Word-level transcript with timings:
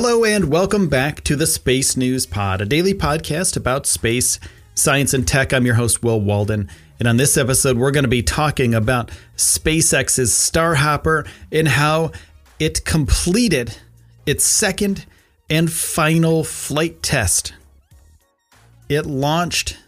Hello, 0.00 0.24
and 0.24 0.48
welcome 0.48 0.88
back 0.88 1.24
to 1.24 1.34
the 1.34 1.44
Space 1.44 1.96
News 1.96 2.24
Pod, 2.24 2.60
a 2.60 2.64
daily 2.64 2.94
podcast 2.94 3.56
about 3.56 3.84
space, 3.84 4.38
science, 4.76 5.12
and 5.12 5.26
tech. 5.26 5.52
I'm 5.52 5.66
your 5.66 5.74
host, 5.74 6.04
Will 6.04 6.20
Walden. 6.20 6.70
And 7.00 7.08
on 7.08 7.16
this 7.16 7.36
episode, 7.36 7.76
we're 7.76 7.90
going 7.90 8.04
to 8.04 8.08
be 8.08 8.22
talking 8.22 8.76
about 8.76 9.10
SpaceX's 9.36 10.30
Starhopper 10.30 11.26
and 11.50 11.66
how 11.66 12.12
it 12.60 12.84
completed 12.84 13.76
its 14.24 14.44
second 14.44 15.04
and 15.50 15.70
final 15.70 16.44
flight 16.44 17.02
test. 17.02 17.54
It 18.88 19.04
launched 19.04 19.78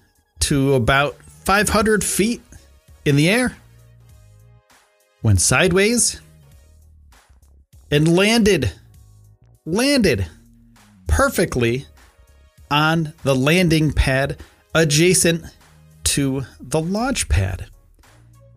to 0.40 0.74
about 0.74 1.22
500 1.22 2.02
feet 2.02 2.42
in 3.04 3.14
the 3.14 3.30
air, 3.30 3.56
went 5.22 5.40
sideways, 5.40 6.20
and 7.92 8.16
landed 8.16 8.72
landed 9.70 10.26
perfectly 11.06 11.86
on 12.70 13.12
the 13.24 13.34
landing 13.34 13.92
pad 13.92 14.38
adjacent 14.74 15.44
to 16.04 16.44
the 16.60 16.80
launch 16.80 17.28
pad. 17.28 17.66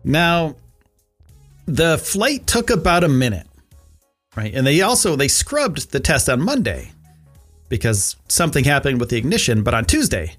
Now, 0.04 0.56
the 1.66 1.98
flight 1.98 2.46
took 2.46 2.70
about 2.70 3.04
a 3.04 3.08
minute, 3.08 3.46
right? 4.36 4.54
And 4.54 4.66
they 4.66 4.80
also 4.82 5.16
they 5.16 5.28
scrubbed 5.28 5.92
the 5.92 6.00
test 6.00 6.28
on 6.28 6.42
Monday 6.42 6.90
because 7.68 8.16
something 8.28 8.64
happened 8.64 9.00
with 9.00 9.10
the 9.10 9.16
ignition, 9.16 9.62
but 9.62 9.74
on 9.74 9.84
Tuesday, 9.84 10.36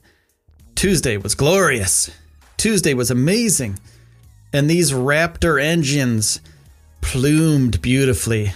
Tuesday 0.75 1.17
was 1.17 1.35
glorious. 1.35 2.11
Tuesday 2.57 2.93
was 2.93 3.11
amazing. 3.11 3.79
And 4.53 4.69
these 4.69 4.91
Raptor 4.91 5.61
engines 5.61 6.39
plumed 7.01 7.81
beautifully 7.81 8.53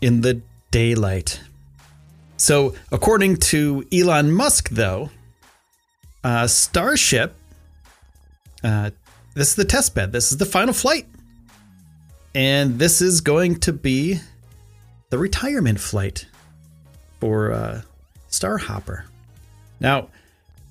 in 0.00 0.20
the 0.20 0.40
daylight. 0.70 1.40
So, 2.44 2.74
according 2.92 3.38
to 3.38 3.86
Elon 3.90 4.30
Musk, 4.30 4.68
though, 4.68 5.08
uh, 6.22 6.46
Starship, 6.46 7.34
uh, 8.62 8.90
this 9.32 9.48
is 9.48 9.54
the 9.54 9.64
test 9.64 9.94
bed. 9.94 10.12
This 10.12 10.30
is 10.30 10.36
the 10.36 10.44
final 10.44 10.74
flight. 10.74 11.06
And 12.34 12.78
this 12.78 13.00
is 13.00 13.22
going 13.22 13.60
to 13.60 13.72
be 13.72 14.20
the 15.08 15.16
retirement 15.16 15.80
flight 15.80 16.26
for 17.18 17.50
uh, 17.50 17.80
Starhopper. 18.30 19.04
Now, 19.80 20.10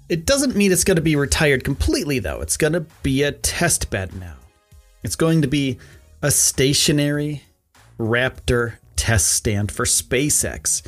it 0.09 0.27
doesn't 0.27 0.55
mean 0.55 0.71
it's 0.71 0.83
going 0.83 0.97
to 0.97 1.01
be 1.01 1.16
retired 1.16 1.63
completely, 1.63 2.19
though. 2.19 2.41
It's 2.41 2.55
going 2.55 2.73
to 2.73 2.85
be 3.01 3.23
a 3.23 3.31
test 3.31 3.89
bed 3.89 4.13
now. 4.13 4.35
It's 5.01 5.16
going 5.16 5.41
to 5.41 5.47
be 5.47 5.79
a 6.21 6.29
stationary 6.29 7.41
Raptor 7.97 8.73
test 8.95 9.31
stand 9.31 9.71
for 9.71 9.85
SpaceX 9.85 10.84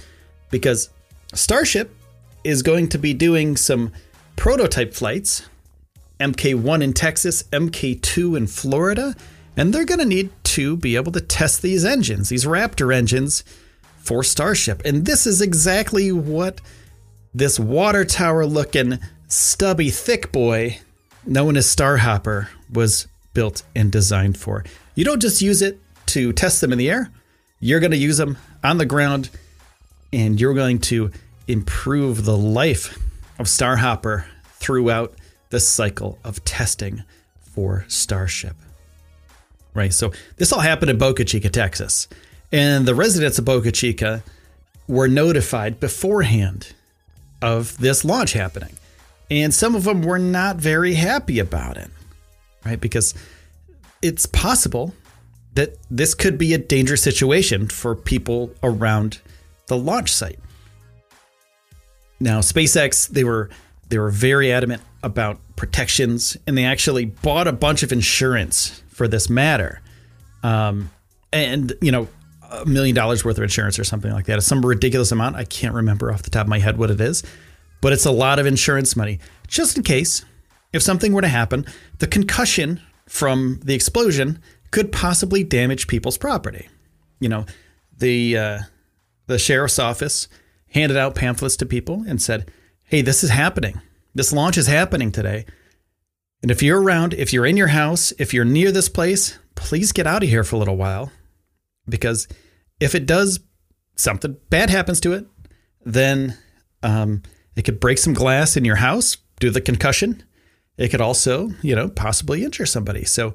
because 0.49 0.89
Starship 1.33 1.93
is 2.43 2.61
going 2.61 2.87
to 2.89 2.97
be 2.97 3.13
doing 3.13 3.57
some 3.57 3.91
prototype 4.35 4.93
flights 4.93 5.47
MK1 6.19 6.81
in 6.81 6.93
Texas, 6.93 7.43
MK2 7.51 8.37
in 8.37 8.47
Florida, 8.47 9.15
and 9.57 9.73
they're 9.73 9.85
going 9.85 9.99
to 9.99 10.05
need 10.05 10.29
to 10.43 10.77
be 10.77 10.95
able 10.95 11.11
to 11.11 11.21
test 11.21 11.61
these 11.61 11.83
engines, 11.83 12.29
these 12.29 12.45
Raptor 12.45 12.95
engines 12.95 13.43
for 13.97 14.23
Starship. 14.23 14.81
And 14.85 15.05
this 15.05 15.25
is 15.27 15.41
exactly 15.41 16.11
what 16.11 16.61
this 17.33 17.59
water 17.59 18.05
tower 18.05 18.45
looking 18.45 18.99
stubby 19.27 19.89
thick 19.89 20.31
boy 20.31 20.79
known 21.25 21.57
as 21.57 21.65
Starhopper 21.65 22.47
was 22.71 23.07
built 23.33 23.63
and 23.75 23.91
designed 23.91 24.37
for. 24.37 24.63
You 24.93 25.03
don't 25.03 25.21
just 25.21 25.41
use 25.41 25.61
it 25.61 25.79
to 26.07 26.31
test 26.31 26.61
them 26.61 26.71
in 26.71 26.77
the 26.77 26.89
air, 26.89 27.11
you're 27.59 27.79
going 27.79 27.91
to 27.91 27.97
use 27.97 28.17
them 28.17 28.37
on 28.63 28.77
the 28.77 28.85
ground 28.85 29.29
and 30.15 30.39
you're 30.39 30.53
going 30.53 30.79
to 30.79 31.11
improve 31.45 32.23
the 32.23 32.37
life 32.37 32.97
of 33.37 33.47
Starhopper 33.47 34.23
throughout 34.53 35.13
the 35.49 35.59
cycle 35.59 36.17
of 36.23 36.43
testing 36.45 37.03
for 37.41 37.83
Starship. 37.89 38.55
Right, 39.73 39.93
so 39.93 40.13
this 40.37 40.53
all 40.53 40.61
happened 40.61 40.89
in 40.89 40.97
Boca 40.97 41.25
Chica, 41.25 41.49
Texas. 41.49 42.07
And 42.49 42.85
the 42.85 42.95
residents 42.95 43.37
of 43.37 43.43
Boca 43.43 43.73
Chica 43.73 44.23
were 44.87 45.09
notified 45.09 45.81
beforehand 45.81 46.71
of 47.41 47.77
this 47.77 48.05
launch 48.05 48.31
happening. 48.31 48.77
And 49.29 49.53
some 49.53 49.75
of 49.75 49.83
them 49.83 50.01
were 50.01 50.19
not 50.19 50.55
very 50.55 50.93
happy 50.93 51.39
about 51.39 51.75
it, 51.75 51.89
right? 52.63 52.79
Because 52.79 53.13
it's 54.01 54.25
possible 54.25 54.95
that 55.55 55.75
this 55.91 56.13
could 56.13 56.37
be 56.37 56.53
a 56.53 56.57
dangerous 56.57 57.01
situation 57.01 57.67
for 57.67 57.95
people 57.95 58.51
around 58.63 59.19
the 59.67 59.77
launch 59.77 60.11
site. 60.11 60.39
Now, 62.19 62.39
SpaceX, 62.39 63.07
they 63.09 63.23
were 63.23 63.49
they 63.89 63.99
were 63.99 64.09
very 64.09 64.51
adamant 64.51 64.81
about 65.03 65.39
protections, 65.55 66.37
and 66.47 66.57
they 66.57 66.65
actually 66.65 67.05
bought 67.05 67.47
a 67.47 67.51
bunch 67.51 67.83
of 67.83 67.91
insurance 67.91 68.81
for 68.87 69.07
this 69.07 69.29
matter. 69.29 69.81
Um, 70.43 70.89
and 71.31 71.73
you 71.81 71.91
know, 71.91 72.07
a 72.51 72.65
million 72.65 72.95
dollars 72.95 73.23
worth 73.25 73.37
of 73.37 73.43
insurance 73.43 73.77
or 73.77 73.83
something 73.83 74.11
like 74.11 74.25
that. 74.25 74.41
Some 74.43 74.65
ridiculous 74.65 75.11
amount. 75.11 75.35
I 75.35 75.43
can't 75.43 75.73
remember 75.73 76.11
off 76.11 76.23
the 76.23 76.29
top 76.29 76.43
of 76.43 76.49
my 76.49 76.59
head 76.59 76.77
what 76.77 76.89
it 76.89 77.01
is, 77.01 77.23
but 77.81 77.93
it's 77.93 78.05
a 78.05 78.11
lot 78.11 78.39
of 78.39 78.45
insurance 78.45 78.95
money 78.95 79.19
just 79.47 79.77
in 79.77 79.83
case 79.83 80.23
if 80.73 80.81
something 80.81 81.13
were 81.13 81.21
to 81.21 81.27
happen. 81.27 81.65
The 81.99 82.07
concussion 82.07 82.81
from 83.07 83.59
the 83.63 83.75
explosion 83.75 84.39
could 84.71 84.91
possibly 84.91 85.43
damage 85.43 85.87
people's 85.87 86.17
property. 86.17 86.67
You 87.19 87.29
know, 87.29 87.45
the 87.97 88.37
uh, 88.37 88.59
the 89.27 89.39
sheriff's 89.39 89.79
office 89.79 90.27
handed 90.69 90.97
out 90.97 91.15
pamphlets 91.15 91.57
to 91.57 91.65
people 91.65 92.03
and 92.07 92.21
said, 92.21 92.51
"Hey, 92.85 93.01
this 93.01 93.23
is 93.23 93.29
happening. 93.29 93.81
This 94.13 94.31
launch 94.31 94.57
is 94.57 94.67
happening 94.67 95.11
today. 95.11 95.45
And 96.41 96.51
if 96.51 96.63
you're 96.63 96.81
around, 96.81 97.13
if 97.13 97.33
you're 97.33 97.45
in 97.45 97.57
your 97.57 97.67
house, 97.67 98.13
if 98.17 98.33
you're 98.33 98.45
near 98.45 98.71
this 98.71 98.89
place, 98.89 99.37
please 99.55 99.91
get 99.91 100.07
out 100.07 100.23
of 100.23 100.29
here 100.29 100.43
for 100.43 100.55
a 100.55 100.59
little 100.59 100.77
while 100.77 101.11
because 101.87 102.27
if 102.79 102.95
it 102.95 103.05
does 103.05 103.39
something 103.95 104.37
bad 104.49 104.69
happens 104.69 104.99
to 105.01 105.13
it, 105.13 105.25
then 105.85 106.37
um, 106.83 107.23
it 107.55 107.63
could 107.63 107.79
break 107.79 107.97
some 107.97 108.13
glass 108.13 108.57
in 108.57 108.65
your 108.65 108.75
house 108.75 109.17
to 109.39 109.49
the 109.49 109.61
concussion. 109.61 110.23
It 110.77 110.89
could 110.89 111.01
also, 111.01 111.49
you 111.61 111.75
know, 111.75 111.89
possibly 111.89 112.43
injure 112.43 112.65
somebody. 112.65 113.05
So 113.05 113.33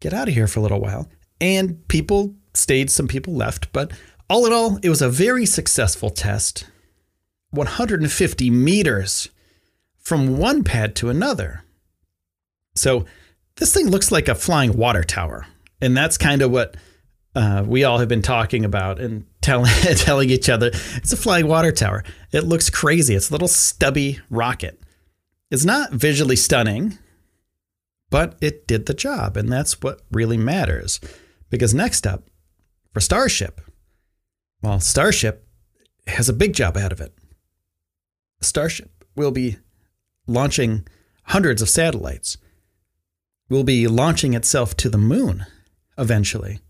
get 0.00 0.12
out 0.12 0.28
of 0.28 0.34
here 0.34 0.46
for 0.46 0.60
a 0.60 0.62
little 0.62 0.80
while. 0.80 1.08
And 1.40 1.86
people 1.88 2.34
stayed, 2.54 2.90
some 2.90 3.08
people 3.08 3.34
left, 3.34 3.72
but 3.72 3.92
all 4.28 4.46
in 4.46 4.52
all, 4.52 4.78
it 4.82 4.88
was 4.88 5.02
a 5.02 5.08
very 5.08 5.46
successful 5.46 6.10
test. 6.10 6.66
150 7.50 8.50
meters 8.50 9.28
from 9.98 10.36
one 10.38 10.64
pad 10.64 10.94
to 10.96 11.08
another. 11.08 11.64
So 12.74 13.06
this 13.56 13.72
thing 13.72 13.88
looks 13.88 14.12
like 14.12 14.28
a 14.28 14.34
flying 14.34 14.76
water 14.76 15.02
tower. 15.02 15.46
And 15.80 15.96
that's 15.96 16.18
kind 16.18 16.42
of 16.42 16.50
what 16.50 16.76
uh, 17.34 17.64
we 17.66 17.84
all 17.84 17.98
have 17.98 18.08
been 18.08 18.22
talking 18.22 18.64
about 18.64 18.98
and 18.98 19.26
telling 19.40 19.70
telling 19.96 20.30
each 20.30 20.48
other. 20.48 20.70
It's 20.94 21.12
a 21.12 21.16
flying 21.16 21.46
water 21.46 21.72
tower. 21.72 22.02
It 22.32 22.44
looks 22.44 22.70
crazy. 22.70 23.14
It's 23.14 23.30
a 23.30 23.32
little 23.32 23.48
stubby 23.48 24.20
rocket. 24.30 24.80
It's 25.50 25.64
not 25.64 25.92
visually 25.92 26.36
stunning, 26.36 26.98
but 28.10 28.36
it 28.40 28.66
did 28.66 28.86
the 28.86 28.94
job. 28.94 29.36
And 29.36 29.50
that's 29.50 29.80
what 29.80 30.00
really 30.10 30.36
matters. 30.36 31.00
Because 31.50 31.74
next 31.74 32.06
up, 32.06 32.24
for 32.92 33.00
Starship, 33.00 33.60
well, 34.62 34.80
Starship 34.80 35.46
has 36.06 36.28
a 36.28 36.32
big 36.32 36.54
job 36.54 36.76
ahead 36.76 36.92
of 36.92 37.00
it. 37.00 37.16
Starship 38.40 39.04
will 39.14 39.30
be 39.30 39.56
launching 40.26 40.86
hundreds 41.24 41.62
of 41.62 41.68
satellites, 41.68 42.36
will 43.48 43.64
be 43.64 43.86
launching 43.88 44.34
itself 44.34 44.76
to 44.76 44.88
the 44.88 44.98
moon 44.98 45.46
eventually. 45.98 46.60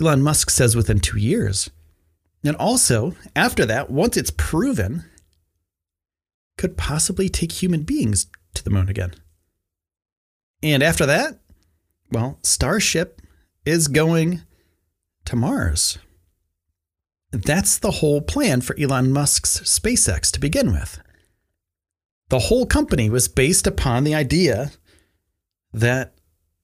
Elon 0.00 0.22
Musk 0.22 0.50
says 0.50 0.74
within 0.74 0.98
two 0.98 1.18
years. 1.18 1.70
And 2.42 2.56
also, 2.56 3.14
after 3.34 3.64
that, 3.64 3.90
once 3.90 4.16
it's 4.16 4.30
proven, 4.30 5.04
could 6.58 6.76
possibly 6.76 7.28
take 7.28 7.52
human 7.52 7.82
beings 7.82 8.26
to 8.54 8.62
the 8.62 8.70
moon 8.70 8.88
again. 8.88 9.14
And 10.62 10.82
after 10.82 11.06
that, 11.06 11.40
Well, 12.10 12.38
Starship 12.42 13.20
is 13.64 13.88
going 13.88 14.42
to 15.24 15.36
Mars. 15.36 15.98
That's 17.34 17.78
the 17.78 17.90
whole 17.90 18.20
plan 18.20 18.60
for 18.60 18.78
Elon 18.78 19.10
Musk's 19.10 19.60
SpaceX 19.60 20.30
to 20.30 20.40
begin 20.40 20.72
with. 20.72 21.00
The 22.28 22.38
whole 22.38 22.64
company 22.64 23.10
was 23.10 23.26
based 23.26 23.66
upon 23.66 24.04
the 24.04 24.14
idea 24.14 24.70
that 25.72 26.14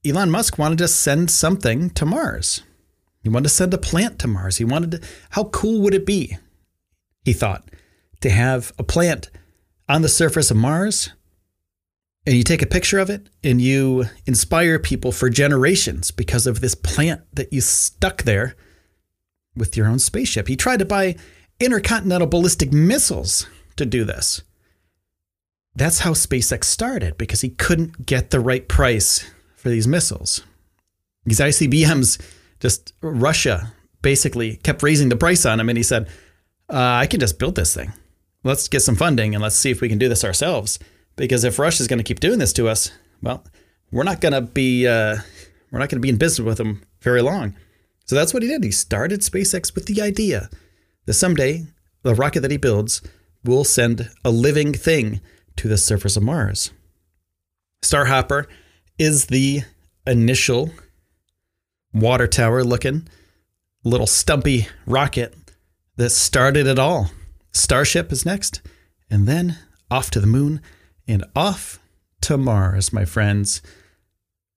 Elon 0.05 0.31
Musk 0.31 0.57
wanted 0.57 0.77
to 0.77 0.87
send 0.87 1.29
something 1.29 1.89
to 1.91 2.05
Mars. 2.05 2.63
He 3.21 3.29
wanted 3.29 3.49
to 3.49 3.55
send 3.55 3.73
a 3.73 3.77
plant 3.77 4.17
to 4.19 4.27
Mars. 4.27 4.57
He 4.57 4.63
wanted 4.63 4.91
to, 4.91 5.01
how 5.31 5.45
cool 5.45 5.81
would 5.81 5.93
it 5.93 6.05
be, 6.05 6.37
he 7.25 7.33
thought, 7.33 7.69
to 8.21 8.29
have 8.29 8.71
a 8.79 8.83
plant 8.83 9.29
on 9.89 10.01
the 10.01 10.09
surface 10.09 10.51
of 10.51 10.57
Mars 10.57 11.11
and 12.25 12.35
you 12.35 12.43
take 12.43 12.61
a 12.61 12.67
picture 12.67 12.99
of 12.99 13.09
it 13.09 13.29
and 13.43 13.61
you 13.61 14.05
inspire 14.25 14.79
people 14.79 15.11
for 15.11 15.29
generations 15.29 16.11
because 16.11 16.47
of 16.47 16.61
this 16.61 16.75
plant 16.75 17.21
that 17.33 17.51
you 17.51 17.59
stuck 17.59 18.23
there 18.23 18.55
with 19.55 19.75
your 19.75 19.87
own 19.87 19.99
spaceship. 19.99 20.47
He 20.47 20.55
tried 20.55 20.79
to 20.79 20.85
buy 20.85 21.15
intercontinental 21.59 22.27
ballistic 22.27 22.71
missiles 22.71 23.47
to 23.75 23.85
do 23.85 24.03
this. 24.03 24.41
That's 25.75 25.99
how 25.99 26.11
SpaceX 26.11 26.65
started 26.65 27.17
because 27.17 27.41
he 27.41 27.49
couldn't 27.49 28.05
get 28.05 28.31
the 28.31 28.39
right 28.39 28.67
price 28.67 29.29
for 29.55 29.69
these 29.69 29.87
missiles. 29.87 30.41
These 31.25 31.39
ICBMs, 31.39 32.21
just 32.59 32.93
Russia 33.01 33.73
basically 34.01 34.57
kept 34.57 34.83
raising 34.83 35.09
the 35.09 35.15
price 35.15 35.45
on 35.45 35.59
him, 35.59 35.69
and 35.69 35.77
he 35.77 35.83
said, 35.83 36.07
uh, 36.69 36.77
I 36.77 37.05
can 37.05 37.19
just 37.19 37.39
build 37.39 37.55
this 37.55 37.73
thing. 37.73 37.93
Let's 38.43 38.67
get 38.67 38.81
some 38.81 38.95
funding 38.95 39.35
and 39.35 39.41
let's 39.41 39.55
see 39.55 39.69
if 39.69 39.81
we 39.81 39.89
can 39.89 39.99
do 39.99 40.09
this 40.09 40.23
ourselves. 40.23 40.79
Because 41.15 41.43
if 41.43 41.59
Russia's 41.59 41.87
going 41.87 41.99
to 41.99 42.03
keep 42.03 42.19
doing 42.19 42.39
this 42.39 42.53
to 42.53 42.67
us, 42.67 42.91
well, 43.21 43.45
we're 43.91 44.03
not 44.03 44.21
going 44.21 44.33
to 44.33 44.41
be 44.41 44.87
uh, 44.87 45.17
we're 45.71 45.79
not 45.79 45.89
going 45.89 45.97
to 45.97 46.05
be 46.05 46.09
in 46.09 46.17
business 46.17 46.45
with 46.45 46.57
them 46.57 46.81
very 47.01 47.21
long. 47.21 47.55
So 48.11 48.17
that's 48.17 48.33
what 48.33 48.43
he 48.43 48.49
did. 48.49 48.61
He 48.61 48.71
started 48.71 49.21
SpaceX 49.21 49.73
with 49.73 49.85
the 49.85 50.01
idea 50.01 50.49
that 51.05 51.13
someday 51.13 51.67
the 52.03 52.13
rocket 52.13 52.41
that 52.41 52.51
he 52.51 52.57
builds 52.57 53.01
will 53.45 53.63
send 53.63 54.09
a 54.25 54.29
living 54.29 54.73
thing 54.73 55.21
to 55.55 55.69
the 55.69 55.77
surface 55.77 56.17
of 56.17 56.23
Mars. 56.23 56.73
Starhopper 57.81 58.47
is 58.99 59.27
the 59.27 59.61
initial 60.05 60.71
water 61.93 62.27
tower 62.27 62.65
looking 62.65 63.07
little 63.85 64.07
stumpy 64.07 64.67
rocket 64.85 65.33
that 65.95 66.09
started 66.09 66.67
it 66.67 66.77
all. 66.77 67.11
Starship 67.53 68.11
is 68.11 68.25
next, 68.25 68.59
and 69.09 69.25
then 69.25 69.57
off 69.89 70.11
to 70.11 70.19
the 70.19 70.27
moon 70.27 70.59
and 71.07 71.23
off 71.33 71.79
to 72.23 72.37
Mars, 72.37 72.91
my 72.91 73.05
friends. 73.05 73.61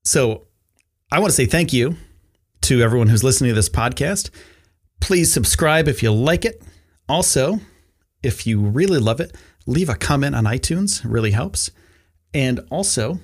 So 0.03 0.49
I 1.13 1.21
want 1.21 1.31
to 1.31 1.37
say 1.37 1.47
thank 1.47 1.73
you 1.73 1.97
to 2.65 2.81
everyone 2.81 3.09
who's 3.09 3.23
listening 3.23 3.51
to 3.51 3.55
this 3.55 3.69
podcast. 3.69 4.31
Please 4.99 5.31
subscribe 5.31 5.87
if 5.87 6.03
you 6.03 6.11
like 6.11 6.47
it. 6.47 6.63
Also, 7.11 7.61
if 8.23 8.47
you 8.47 8.59
really 8.59 8.99
love 8.99 9.21
it, 9.21 9.37
leave 9.67 9.91
a 9.91 9.95
comment 9.95 10.35
on 10.35 10.45
iTunes. 10.45 11.05
It 11.05 11.11
really 11.11 11.33
helps. 11.33 11.71
And 12.33 12.61
also, 12.71 13.21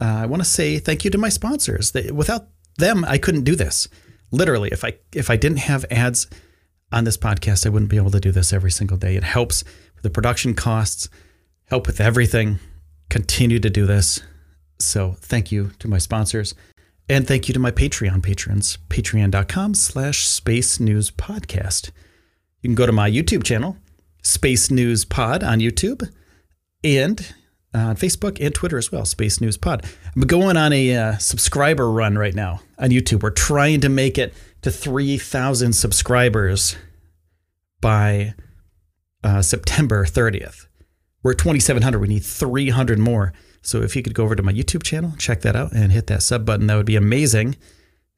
uh, 0.00 0.04
I 0.04 0.26
want 0.26 0.42
to 0.42 0.48
say 0.48 0.80
thank 0.80 1.04
you 1.04 1.12
to 1.12 1.18
my 1.18 1.28
sponsors. 1.28 1.94
Without 2.12 2.48
them, 2.76 3.04
I 3.04 3.18
couldn't 3.18 3.44
do 3.44 3.54
this. 3.54 3.86
Literally, 4.32 4.70
if 4.72 4.84
I 4.84 4.94
if 5.14 5.30
I 5.30 5.36
didn't 5.36 5.58
have 5.58 5.84
ads 5.88 6.26
on 6.90 7.04
this 7.04 7.16
podcast, 7.16 7.66
I 7.66 7.68
wouldn't 7.68 7.90
be 7.90 7.98
able 7.98 8.10
to 8.10 8.20
do 8.20 8.32
this 8.32 8.52
every 8.52 8.72
single 8.72 8.96
day. 8.96 9.14
It 9.14 9.22
helps 9.22 9.62
with 9.94 10.02
the 10.02 10.10
production 10.10 10.54
costs 10.54 11.08
help 11.66 11.86
with 11.86 12.00
everything. 12.00 12.58
Continue 13.10 13.60
to 13.60 13.70
do 13.70 13.86
this. 13.86 14.20
So 14.80 15.14
thank 15.20 15.52
you 15.52 15.70
to 15.78 15.86
my 15.86 15.98
sponsors. 15.98 16.56
And 17.08 17.26
thank 17.26 17.46
you 17.46 17.54
to 17.54 17.60
my 17.60 17.70
Patreon 17.70 18.22
patrons, 18.22 18.78
patreon.com 18.88 19.74
slash 19.74 20.26
space 20.26 20.80
news 20.80 21.10
podcast. 21.10 21.92
You 22.62 22.68
can 22.68 22.74
go 22.74 22.86
to 22.86 22.92
my 22.92 23.08
YouTube 23.08 23.44
channel, 23.44 23.76
Space 24.22 24.72
News 24.72 25.04
Pod 25.04 25.44
on 25.44 25.60
YouTube, 25.60 26.10
and 26.82 27.34
on 27.72 27.94
Facebook 27.94 28.44
and 28.44 28.52
Twitter 28.52 28.76
as 28.76 28.90
well, 28.90 29.04
Space 29.04 29.40
News 29.40 29.56
Pod. 29.56 29.84
I'm 30.16 30.22
going 30.22 30.56
on 30.56 30.72
a 30.72 30.96
uh, 30.96 31.16
subscriber 31.18 31.90
run 31.90 32.18
right 32.18 32.34
now 32.34 32.60
on 32.78 32.90
YouTube. 32.90 33.22
We're 33.22 33.30
trying 33.30 33.82
to 33.82 33.88
make 33.88 34.18
it 34.18 34.34
to 34.62 34.72
3,000 34.72 35.74
subscribers 35.74 36.74
by 37.80 38.34
uh, 39.22 39.42
September 39.42 40.04
30th. 40.04 40.66
We're 41.22 41.32
at 41.32 41.38
2,700. 41.38 42.00
We 42.00 42.08
need 42.08 42.24
300 42.24 42.98
more. 42.98 43.32
So 43.66 43.82
if 43.82 43.96
you 43.96 44.02
could 44.04 44.14
go 44.14 44.22
over 44.22 44.36
to 44.36 44.44
my 44.44 44.52
YouTube 44.52 44.84
channel, 44.84 45.12
check 45.18 45.40
that 45.40 45.56
out, 45.56 45.72
and 45.72 45.90
hit 45.90 46.06
that 46.06 46.22
sub 46.22 46.46
button, 46.46 46.68
that 46.68 46.76
would 46.76 46.86
be 46.86 46.94
amazing. 46.94 47.56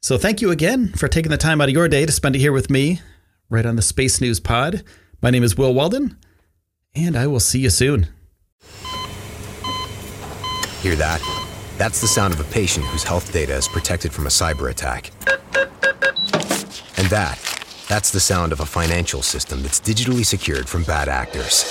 So 0.02 0.18
thank 0.18 0.42
you 0.42 0.50
again 0.50 0.92
for 0.92 1.08
taking 1.08 1.30
the 1.30 1.38
time 1.38 1.62
out 1.62 1.70
of 1.70 1.74
your 1.74 1.88
day 1.88 2.04
to 2.04 2.12
spend 2.12 2.36
it 2.36 2.40
here 2.40 2.52
with 2.52 2.68
me, 2.68 3.00
right 3.48 3.64
on 3.64 3.76
the 3.76 3.80
Space 3.80 4.20
News 4.20 4.40
Pod. 4.40 4.84
My 5.22 5.30
name 5.30 5.42
is 5.42 5.56
Will 5.56 5.72
Walden, 5.72 6.18
and 6.94 7.16
I 7.16 7.26
will 7.26 7.40
see 7.40 7.60
you 7.60 7.70
soon. 7.70 8.08
Hear 10.82 10.96
that? 10.96 11.22
That's 11.78 12.02
the 12.02 12.08
sound 12.08 12.34
of 12.34 12.40
a 12.40 12.52
patient 12.52 12.84
whose 12.84 13.04
health 13.04 13.32
data 13.32 13.54
is 13.54 13.68
protected 13.68 14.12
from 14.12 14.26
a 14.26 14.30
cyber 14.30 14.70
attack. 14.70 15.12
And 16.98 17.08
that, 17.08 17.38
that's 17.88 18.10
the 18.10 18.20
sound 18.20 18.52
of 18.52 18.60
a 18.60 18.66
financial 18.66 19.22
system 19.22 19.62
that's 19.62 19.80
digitally 19.80 20.24
secured 20.24 20.68
from 20.68 20.84
bad 20.84 21.08
actors. 21.08 21.64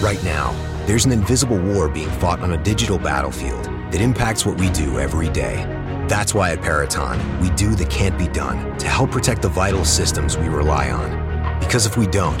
Right 0.00 0.22
now, 0.22 0.52
there's 0.86 1.06
an 1.06 1.12
invisible 1.12 1.58
war 1.58 1.88
being 1.88 2.10
fought 2.20 2.40
on 2.40 2.52
a 2.52 2.62
digital 2.62 2.98
battlefield 2.98 3.64
that 3.64 4.00
impacts 4.00 4.44
what 4.44 4.60
we 4.60 4.68
do 4.70 4.98
every 4.98 5.30
day. 5.30 5.64
That's 6.08 6.34
why 6.34 6.52
at 6.52 6.60
Peraton, 6.60 7.18
we 7.40 7.48
do 7.50 7.74
the 7.74 7.86
can't 7.86 8.18
be 8.18 8.28
done 8.28 8.76
to 8.78 8.86
help 8.86 9.10
protect 9.10 9.40
the 9.40 9.48
vital 9.48 9.84
systems 9.84 10.36
we 10.36 10.48
rely 10.48 10.90
on. 10.90 11.58
Because 11.60 11.86
if 11.86 11.96
we 11.96 12.06
don't, 12.06 12.38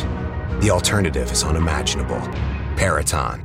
the 0.60 0.70
alternative 0.70 1.32
is 1.32 1.42
unimaginable. 1.42 2.20
Peraton. 2.76 3.42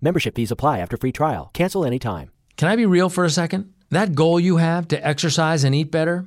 Membership 0.00 0.34
fees 0.34 0.50
apply 0.50 0.80
after 0.80 0.96
free 0.96 1.12
trial. 1.12 1.50
Cancel 1.54 1.84
anytime. 1.84 2.30
Can 2.56 2.68
I 2.68 2.76
be 2.76 2.84
real 2.84 3.08
for 3.08 3.24
a 3.24 3.30
second? 3.30 3.72
That 3.90 4.14
goal 4.14 4.40
you 4.40 4.56
have 4.56 4.88
to 4.88 5.06
exercise 5.06 5.62
and 5.62 5.74
eat 5.74 5.90
better, 5.90 6.26